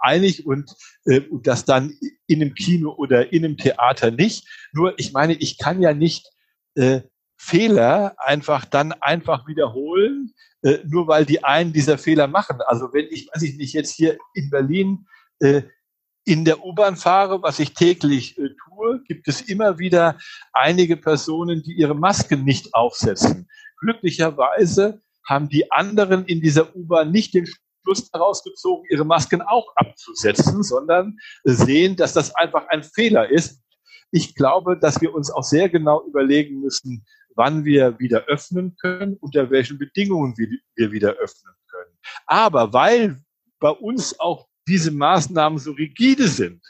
[0.00, 1.94] einig und, äh, das dann
[2.26, 4.48] in einem Kino oder in einem Theater nicht.
[4.72, 6.28] Nur, ich meine, ich kann ja nicht
[6.74, 7.02] äh,
[7.36, 10.32] Fehler einfach dann einfach wiederholen,
[10.62, 12.60] äh, nur weil die einen dieser Fehler machen.
[12.66, 15.06] Also wenn ich, weiß ich nicht, jetzt hier in Berlin
[15.40, 15.62] äh,
[16.24, 20.18] in der U-Bahn fahre, was ich täglich äh, tue, gibt es immer wieder
[20.52, 23.48] einige Personen, die ihre Masken nicht aufsetzen.
[23.80, 29.74] Glücklicherweise haben die anderen in dieser U-Bahn nicht den Schluss daraus gezogen, ihre Masken auch
[29.74, 33.60] abzusetzen, sondern sehen, dass das einfach ein Fehler ist.
[34.12, 39.16] Ich glaube, dass wir uns auch sehr genau überlegen müssen, wann wir wieder öffnen können,
[39.20, 41.92] unter welchen Bedingungen wir wieder öffnen können.
[42.26, 43.16] Aber weil
[43.58, 46.62] bei uns auch diese Maßnahmen so rigide sind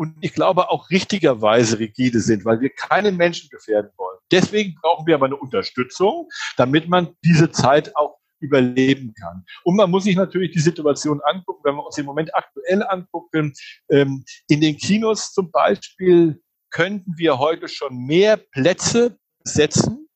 [0.00, 4.18] und ich glaube auch richtigerweise rigide sind, weil wir keine Menschen gefährden wollen.
[4.30, 9.44] Deswegen brauchen wir aber eine Unterstützung, damit man diese Zeit auch überleben kann.
[9.62, 13.52] Und man muss sich natürlich die Situation angucken, wenn wir uns im Moment aktuell angucken.
[13.90, 16.40] Ähm, in den Kinos zum Beispiel
[16.70, 20.08] könnten wir heute schon mehr Plätze setzen,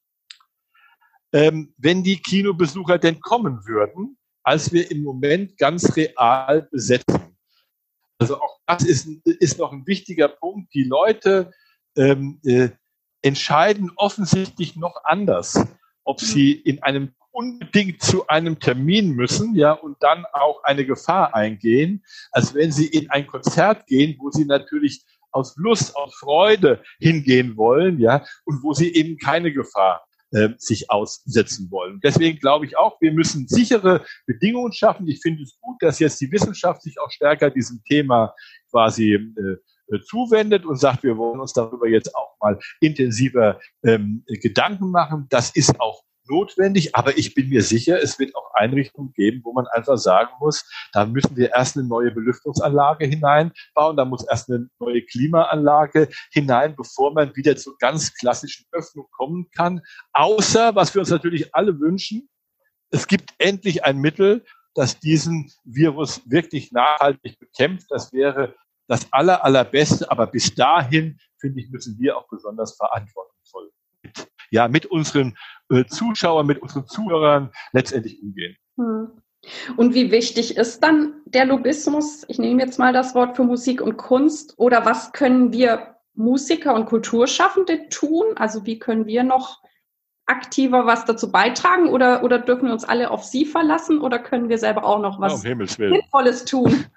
[1.33, 7.37] ähm, wenn die Kinobesucher denn kommen würden als wir im Moment ganz real besetzen.
[8.19, 10.73] Also auch das ist, ist noch ein wichtiger Punkt.
[10.75, 11.51] Die Leute
[11.97, 12.69] ähm, äh,
[13.23, 15.59] entscheiden offensichtlich noch anders,
[16.05, 21.35] ob sie in einem unbedingt zu einem Termin müssen, ja, und dann auch eine Gefahr
[21.35, 25.05] eingehen, als wenn sie in ein Konzert gehen, wo sie natürlich
[25.35, 30.91] aus Lust, aus Freude hingehen wollen, ja, und wo sie eben keine Gefahr äh, sich
[30.91, 32.01] aussetzen wollen.
[32.03, 35.07] Deswegen glaube ich auch, wir müssen sichere Bedingungen schaffen.
[35.09, 38.35] Ich finde es gut, dass jetzt die Wissenschaft sich auch stärker diesem Thema
[38.71, 44.91] quasi äh, zuwendet und sagt, wir wollen uns darüber jetzt auch mal intensiver ähm, Gedanken
[44.91, 45.27] machen.
[45.31, 49.53] Das ist auch notwendig, aber ich bin mir sicher, es wird auch Einrichtungen geben, wo
[49.53, 54.51] man einfach sagen muss, da müssen wir erst eine neue Belüftungsanlage hineinbauen, da muss erst
[54.51, 59.81] eine neue Klimaanlage hinein, bevor man wieder zur ganz klassischen Öffnung kommen kann.
[60.13, 62.29] Außer, was wir uns natürlich alle wünschen,
[62.91, 67.87] es gibt endlich ein Mittel, das diesen Virus wirklich nachhaltig bekämpft.
[67.91, 68.55] Das wäre
[68.87, 70.11] das aller, allerbeste.
[70.11, 73.71] Aber bis dahin, finde ich, müssen wir auch besonders verantwortungsvoll
[74.51, 75.37] ja, mit unseren
[75.71, 78.57] äh, Zuschauern, mit unseren Zuhörern letztendlich umgehen.
[78.77, 79.11] Hm.
[79.77, 82.25] Und wie wichtig ist dann der Lobismus?
[82.29, 84.55] Ich nehme jetzt mal das Wort für Musik und Kunst.
[84.57, 88.25] Oder was können wir Musiker und Kulturschaffende tun?
[88.37, 89.63] Also wie können wir noch
[90.27, 94.49] aktiver was dazu beitragen oder, oder dürfen wir uns alle auf Sie verlassen oder können
[94.49, 96.87] wir selber auch noch was Sinnvolles tun?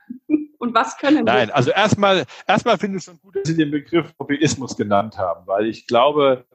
[0.59, 1.33] Und was können wir?
[1.33, 5.15] Nein, also erstmal, erstmal finde ich es schon gut, dass Sie den Begriff Lobbyismus genannt
[5.15, 6.45] haben, weil ich glaube,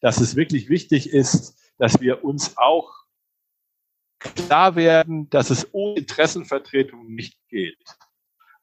[0.00, 3.00] dass es wirklich wichtig ist, dass wir uns auch
[4.18, 7.78] klar werden, dass es ohne Interessenvertretung nicht geht.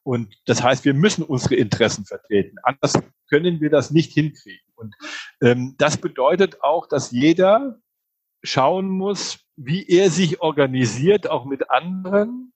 [0.03, 2.57] Und das heißt, wir müssen unsere Interessen vertreten.
[2.63, 2.93] Anders
[3.29, 4.65] können wir das nicht hinkriegen.
[4.75, 4.95] Und
[5.41, 7.81] ähm, das bedeutet auch, dass jeder
[8.43, 12.53] schauen muss, wie er sich organisiert, auch mit anderen,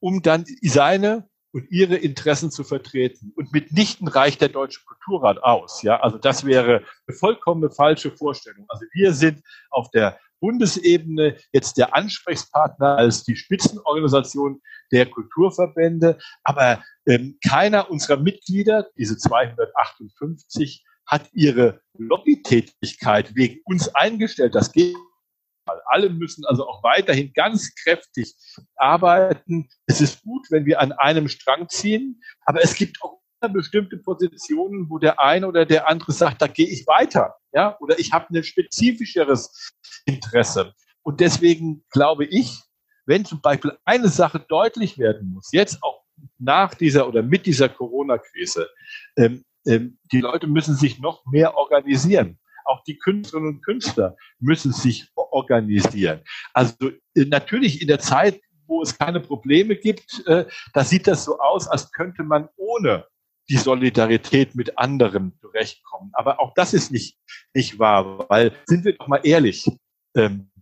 [0.00, 3.32] um dann seine und ihre Interessen zu vertreten.
[3.36, 5.82] Und mitnichten reicht der Deutsche Kulturrat aus.
[5.82, 8.66] Ja, also das wäre eine vollkommene falsche Vorstellung.
[8.68, 14.60] Also wir sind auf der Bundesebene jetzt der Ansprechpartner als die Spitzenorganisation
[14.90, 16.18] der Kulturverbände.
[16.44, 24.54] Aber ähm, keiner unserer Mitglieder, diese 258, hat ihre Lobbytätigkeit wegen uns eingestellt.
[24.54, 24.96] Das geht
[25.86, 28.34] alle müssen also auch weiterhin ganz kräftig
[28.76, 29.68] arbeiten.
[29.86, 34.90] Es ist gut, wenn wir an einem Strang ziehen, aber es gibt auch bestimmte Positionen,
[34.90, 38.26] wo der eine oder der andere sagt, da gehe ich weiter, ja, oder ich habe
[38.34, 39.72] ein spezifischeres
[40.04, 40.74] Interesse.
[41.02, 42.60] Und deswegen glaube ich,
[43.06, 46.04] wenn zum Beispiel eine Sache deutlich werden muss, jetzt auch
[46.38, 48.68] nach dieser oder mit dieser Corona-Krise,
[49.16, 52.38] ähm, ähm, die Leute müssen sich noch mehr organisieren.
[52.70, 56.20] Auch die Künstlerinnen und Künstler müssen sich organisieren.
[56.54, 61.24] Also äh, natürlich in der Zeit, wo es keine Probleme gibt, äh, da sieht das
[61.24, 63.06] so aus, als könnte man ohne
[63.48, 66.12] die Solidarität mit anderen zurechtkommen.
[66.12, 67.18] Aber auch das ist nicht,
[67.52, 69.68] nicht wahr, weil sind wir doch mal ehrlich,
[70.14, 70.52] ähm,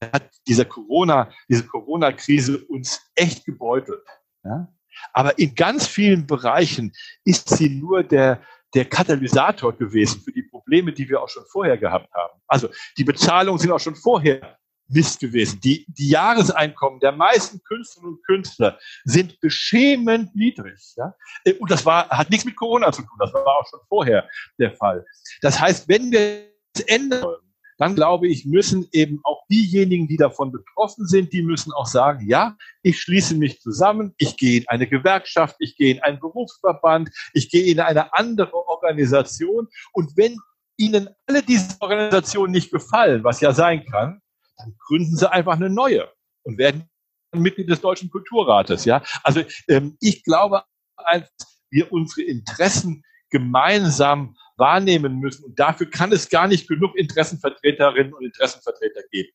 [0.00, 4.02] hat dieser Corona, diese Corona-Krise uns echt gebeutelt.
[4.44, 4.72] Ja?
[5.12, 6.92] Aber in ganz vielen Bereichen
[7.24, 8.40] ist sie nur der,
[8.76, 12.40] der Katalysator gewesen für die Probleme, die wir auch schon vorher gehabt haben.
[12.46, 14.58] Also die Bezahlungen sind auch schon vorher
[14.88, 15.58] Mist gewesen.
[15.60, 20.94] Die, die Jahreseinkommen der meisten Künstlerinnen und Künstler sind beschämend niedrig.
[20.96, 21.14] Ja?
[21.58, 23.16] Und das war, hat nichts mit Corona zu tun.
[23.18, 25.04] Das war auch schon vorher der Fall.
[25.40, 27.45] Das heißt, wenn wir es ändern wollen,
[27.78, 32.26] dann glaube ich, müssen eben auch diejenigen, die davon betroffen sind, die müssen auch sagen,
[32.28, 37.10] ja, ich schließe mich zusammen, ich gehe in eine Gewerkschaft, ich gehe in einen Berufsverband,
[37.34, 39.68] ich gehe in eine andere Organisation.
[39.92, 40.36] Und wenn
[40.78, 44.20] Ihnen alle diese Organisationen nicht gefallen, was ja sein kann,
[44.58, 46.08] dann gründen Sie einfach eine neue
[46.44, 46.88] und werden
[47.32, 48.84] Mitglied des Deutschen Kulturrates.
[48.84, 50.64] Ja, also ähm, ich glaube,
[50.96, 51.28] als
[51.70, 55.44] wir unsere Interessen gemeinsam wahrnehmen müssen.
[55.44, 59.32] Und dafür kann es gar nicht genug Interessenvertreterinnen und Interessenvertreter geben.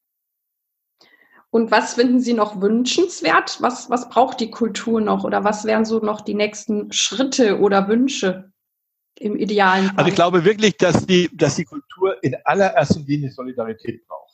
[1.51, 3.57] Und was finden Sie noch wünschenswert?
[3.61, 5.25] Was, was braucht die Kultur noch?
[5.25, 8.51] Oder was wären so noch die nächsten Schritte oder Wünsche
[9.19, 9.97] im idealen Fall?
[9.97, 14.31] Also ich glaube wirklich, dass die, dass die Kultur in allererster Linie Solidarität braucht.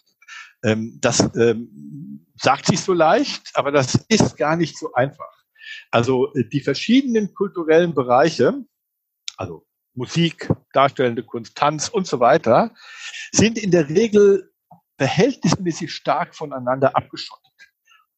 [0.63, 5.43] Ähm, das ähm, sagt sich so leicht, aber das ist gar nicht so einfach.
[5.91, 8.63] Also äh, die verschiedenen kulturellen Bereiche,
[9.38, 9.66] also
[9.97, 12.71] Musik, darstellende Kunst, Tanz und so weiter,
[13.31, 14.51] sind in der Regel
[14.97, 17.43] verhältnismäßig stark voneinander abgeschottet.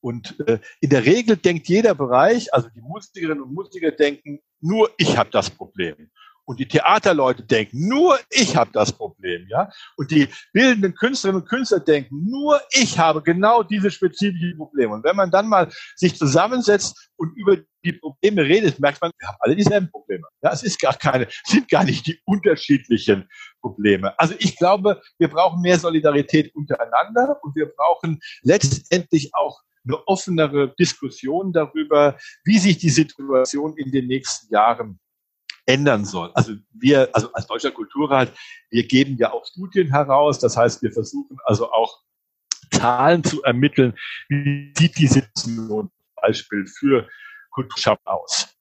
[0.02, 4.92] Und äh, in der Regel denkt jeder Bereich, also die Musikerinnen und Musiker denken, nur
[4.98, 6.12] ich habe das Problem.
[6.50, 9.70] Und die Theaterleute denken, nur ich habe das Problem, ja.
[9.98, 14.96] Und die bildenden Künstlerinnen und Künstler denken, nur ich habe genau diese spezifischen Probleme.
[14.96, 19.28] Und wenn man dann mal sich zusammensetzt und über die Probleme redet, merkt man, wir
[19.28, 20.24] haben alle dieselben Probleme.
[20.42, 23.30] Ja, es ist gar keine, sind gar nicht die unterschiedlichen
[23.62, 24.18] Probleme.
[24.18, 30.74] Also ich glaube, wir brauchen mehr Solidarität untereinander und wir brauchen letztendlich auch eine offenere
[30.80, 35.00] Diskussion darüber, wie sich die Situation in den nächsten Jahren
[35.70, 36.32] ändern soll.
[36.34, 38.34] Also wir, also als Deutscher Kulturrat,
[38.72, 40.40] wir geben ja auch Studien heraus.
[40.40, 42.02] Das heißt, wir versuchen also auch
[42.72, 43.94] Zahlen zu ermitteln,
[44.30, 47.08] wie sieht die Situation zum Beispiel für
[47.52, 48.59] Kulturschaffende aus.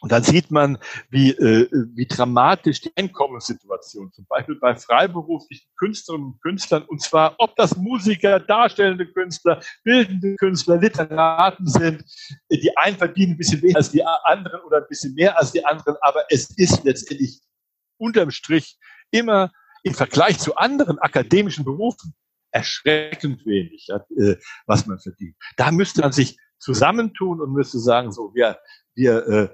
[0.00, 0.78] Und dann sieht man,
[1.10, 7.34] wie, äh, wie dramatisch die Einkommenssituation, zum Beispiel bei freiberuflichen Künstlerinnen und Künstlern, und zwar
[7.38, 12.04] ob das Musiker, darstellende Künstler, bildende Künstler, Literaten sind,
[12.50, 15.64] die einen verdienen ein bisschen weniger als die anderen oder ein bisschen mehr als die
[15.64, 17.40] anderen, aber es ist letztendlich
[17.98, 18.78] unterm Strich
[19.10, 19.50] immer
[19.82, 22.14] im Vergleich zu anderen akademischen Berufen
[22.50, 25.36] erschreckend wenig, äh, was man verdient.
[25.56, 28.58] Da müsste man sich zusammentun und müsste sagen, so, wir,
[28.94, 29.48] wir äh,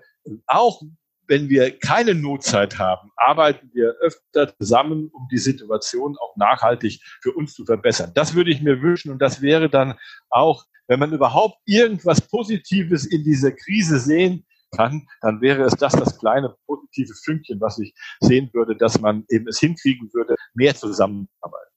[0.47, 0.83] auch
[1.29, 7.33] wenn wir keine Notzeit haben, arbeiten wir öfter zusammen, um die Situation auch nachhaltig für
[7.33, 8.13] uns zu verbessern.
[8.15, 9.99] Das würde ich mir wünschen und das wäre dann
[10.31, 14.45] auch, wenn man überhaupt irgendwas Positives in dieser Krise sehen
[14.77, 19.25] kann, dann wäre es das das kleine positive Fünkchen, was ich sehen würde, dass man
[19.31, 21.72] eben es hinkriegen würde, mehr zusammenarbeiten.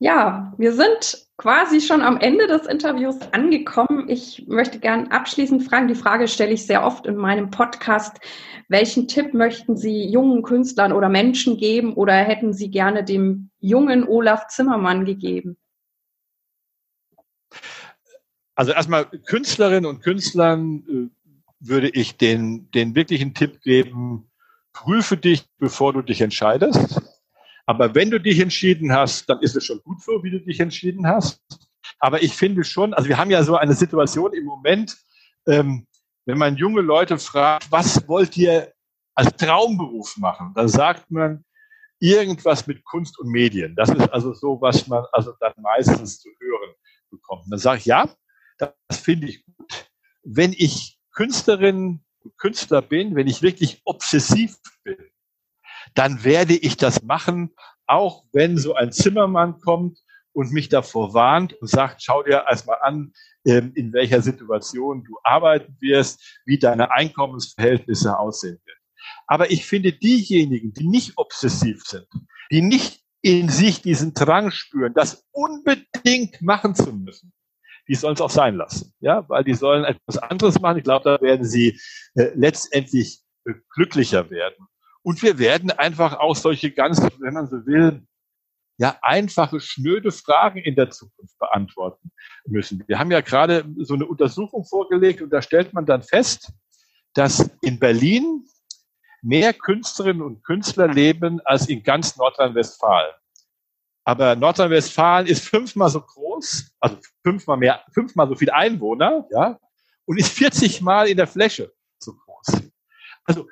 [0.00, 4.08] Ja, wir sind quasi schon am Ende des Interviews angekommen.
[4.08, 8.18] Ich möchte gern abschließend fragen, die Frage stelle ich sehr oft in meinem Podcast.
[8.68, 14.06] Welchen Tipp möchten Sie jungen Künstlern oder Menschen geben oder hätten Sie gerne dem jungen
[14.06, 15.56] Olaf Zimmermann gegeben?
[18.54, 21.18] Also erstmal Künstlerinnen und Künstlern äh,
[21.58, 24.30] würde ich den, den wirklichen Tipp geben,
[24.72, 27.00] prüfe dich, bevor du dich entscheidest.
[27.68, 30.58] Aber wenn du dich entschieden hast, dann ist es schon gut so, wie du dich
[30.58, 31.42] entschieden hast.
[31.98, 34.96] Aber ich finde schon, also wir haben ja so eine Situation im Moment,
[35.46, 35.86] ähm,
[36.24, 38.72] wenn man junge Leute fragt, was wollt ihr
[39.14, 41.44] als Traumberuf machen, dann sagt man
[42.00, 43.76] irgendwas mit Kunst und Medien.
[43.76, 46.74] Das ist also so, was man also dann meistens zu hören
[47.10, 47.44] bekommt.
[47.50, 48.08] dann sage ich, ja,
[48.56, 49.90] das finde ich gut.
[50.22, 54.96] Wenn ich Künstlerin und Künstler bin, wenn ich wirklich obsessiv bin,
[55.94, 57.54] dann werde ich das machen,
[57.86, 59.98] auch wenn so ein Zimmermann kommt
[60.32, 63.12] und mich davor warnt und sagt, schau dir erstmal an,
[63.44, 68.78] ähm, in welcher Situation du arbeiten wirst, wie deine Einkommensverhältnisse aussehen werden.
[69.26, 72.06] Aber ich finde diejenigen, die nicht obsessiv sind,
[72.50, 77.32] die nicht in sich diesen Drang spüren, das unbedingt machen zu müssen,
[77.88, 80.78] die sollen es auch sein lassen, ja, weil die sollen etwas anderes machen.
[80.78, 81.80] Ich glaube, da werden sie
[82.14, 84.68] äh, letztendlich äh, glücklicher werden.
[85.08, 88.06] Und wir werden einfach auch solche ganz, wenn man so will,
[88.76, 92.10] ja, einfache, schnöde Fragen in der Zukunft beantworten
[92.44, 92.84] müssen.
[92.86, 96.52] Wir haben ja gerade so eine Untersuchung vorgelegt und da stellt man dann fest,
[97.14, 98.44] dass in Berlin
[99.22, 103.14] mehr Künstlerinnen und Künstler leben als in ganz Nordrhein-Westfalen.
[104.04, 109.58] Aber Nordrhein-Westfalen ist fünfmal so groß, also fünfmal mehr, fünfmal so viele Einwohner, ja,
[110.04, 112.60] und ist 40 Mal in der Fläche so groß.
[113.24, 113.46] Also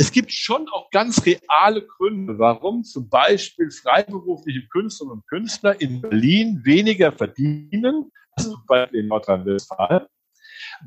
[0.00, 6.00] es gibt schon auch ganz reale Gründe, warum zum Beispiel freiberufliche Künstlerinnen und Künstler in
[6.00, 10.06] Berlin weniger verdienen als zum Beispiel in Nordrhein-Westfalen,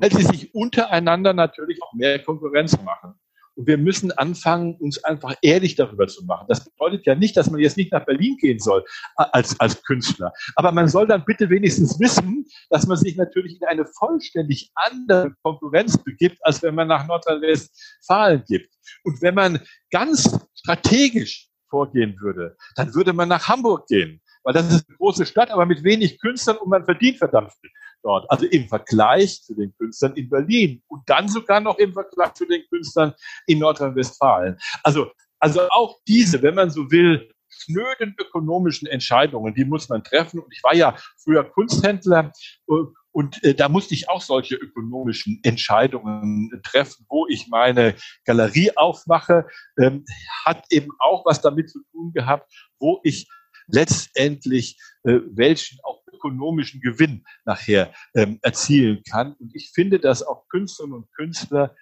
[0.00, 3.14] weil sie sich untereinander natürlich auch mehr Konkurrenz machen.
[3.56, 6.46] Und wir müssen anfangen, uns einfach ehrlich darüber zu machen.
[6.48, 8.84] Das bedeutet ja nicht, dass man jetzt nicht nach Berlin gehen soll
[9.16, 10.32] als, als Künstler.
[10.56, 15.34] Aber man soll dann bitte wenigstens wissen, dass man sich natürlich in eine vollständig andere
[15.42, 18.74] Konkurrenz begibt, als wenn man nach Nordrhein-Westfalen gibt.
[19.04, 24.66] Und wenn man ganz strategisch vorgehen würde, dann würde man nach Hamburg gehen weil das
[24.70, 27.70] ist eine große Stadt, aber mit wenig Künstlern und man verdient verdammt viel
[28.04, 28.30] dort.
[28.30, 32.46] Also im Vergleich zu den Künstlern in Berlin und dann sogar noch im Vergleich zu
[32.46, 33.14] den Künstlern
[33.46, 34.58] in Nordrhein-Westfalen.
[34.82, 40.40] Also, also auch diese, wenn man so will, schnöden ökonomischen Entscheidungen, die muss man treffen.
[40.40, 42.32] Und ich war ja früher Kunsthändler
[42.68, 42.74] äh,
[43.12, 49.46] und äh, da musste ich auch solche ökonomischen Entscheidungen treffen, wo ich meine Galerie aufmache,
[49.78, 50.04] ähm,
[50.44, 53.28] hat eben auch was damit zu tun gehabt, wo ich
[53.68, 59.34] letztendlich äh, welchen auch ökonomischen Gewinn nachher ähm, erzielen kann.
[59.34, 61.74] Und ich finde, dass auch Künstlerinnen und Künstler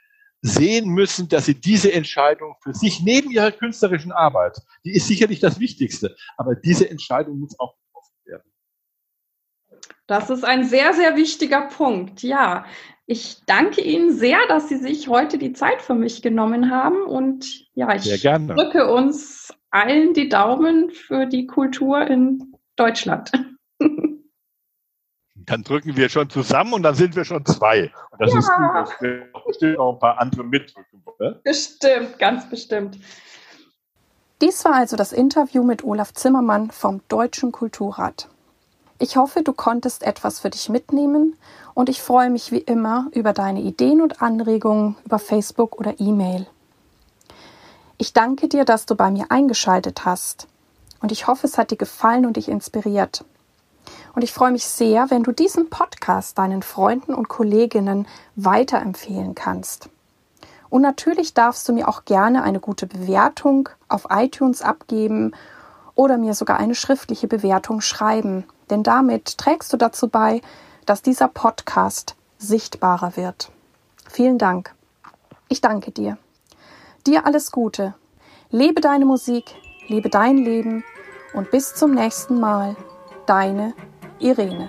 [0.42, 5.38] sehen müssen, dass sie diese Entscheidung für sich neben ihrer künstlerischen Arbeit, die ist sicherlich
[5.38, 8.52] das Wichtigste, aber diese Entscheidung muss auch getroffen werden.
[10.09, 12.24] Das ist ein sehr, sehr wichtiger Punkt.
[12.24, 12.66] Ja,
[13.07, 17.68] ich danke Ihnen sehr, dass Sie sich heute die Zeit für mich genommen haben und
[17.74, 23.31] ja, ich drücke uns allen die Daumen für die Kultur in Deutschland.
[25.46, 27.92] Dann drücken wir schon zusammen und dann sind wir schon zwei.
[28.11, 28.38] Und das ja.
[28.38, 31.02] ist gut, dass wir bestimmt auch ein paar andere mitdrücken.
[31.04, 31.40] Oder?
[31.44, 32.98] Bestimmt, ganz bestimmt.
[34.40, 38.29] Dies war also das Interview mit Olaf Zimmermann vom Deutschen Kulturrat.
[38.98, 41.37] Ich hoffe, du konntest etwas für dich mitnehmen
[41.75, 46.46] und ich freue mich wie immer über deine Ideen und Anregungen über Facebook oder E-Mail.
[47.98, 50.48] Ich danke dir, dass du bei mir eingeschaltet hast
[51.00, 53.25] und ich hoffe, es hat dir gefallen und dich inspiriert.
[54.14, 58.06] Und ich freue mich sehr, wenn du diesen Podcast deinen Freunden und Kolleginnen
[58.37, 59.88] weiterempfehlen kannst.
[60.68, 65.33] Und natürlich darfst du mir auch gerne eine gute Bewertung auf iTunes abgeben
[65.94, 70.40] oder mir sogar eine schriftliche Bewertung schreiben, denn damit trägst du dazu bei,
[70.87, 73.50] dass dieser Podcast sichtbarer wird.
[74.08, 74.74] Vielen Dank.
[75.48, 76.16] Ich danke dir.
[77.06, 77.94] Dir alles Gute.
[78.50, 79.54] Lebe deine Musik,
[79.88, 80.85] lebe dein Leben
[81.35, 82.76] und bis zum nächsten Mal.
[83.27, 83.75] Deine
[84.20, 84.68] Irene.